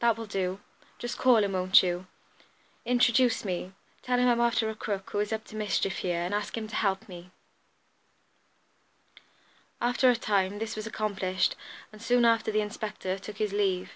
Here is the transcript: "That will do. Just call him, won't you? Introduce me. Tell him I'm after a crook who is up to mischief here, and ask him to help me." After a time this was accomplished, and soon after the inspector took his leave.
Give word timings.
"That 0.00 0.18
will 0.18 0.26
do. 0.26 0.60
Just 0.98 1.16
call 1.16 1.38
him, 1.42 1.52
won't 1.52 1.82
you? 1.82 2.06
Introduce 2.84 3.42
me. 3.42 3.72
Tell 4.02 4.18
him 4.18 4.28
I'm 4.28 4.38
after 4.38 4.68
a 4.68 4.74
crook 4.74 5.08
who 5.12 5.18
is 5.18 5.32
up 5.32 5.44
to 5.46 5.56
mischief 5.56 6.00
here, 6.00 6.20
and 6.20 6.34
ask 6.34 6.58
him 6.58 6.68
to 6.68 6.74
help 6.76 7.08
me." 7.08 7.30
After 9.80 10.10
a 10.10 10.14
time 10.16 10.58
this 10.58 10.76
was 10.76 10.86
accomplished, 10.86 11.56
and 11.90 12.02
soon 12.02 12.26
after 12.26 12.52
the 12.52 12.60
inspector 12.60 13.18
took 13.18 13.38
his 13.38 13.54
leave. 13.54 13.92